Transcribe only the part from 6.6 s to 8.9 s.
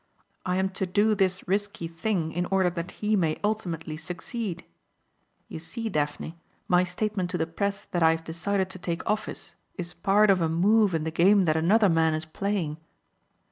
my statement to the press that I have decided to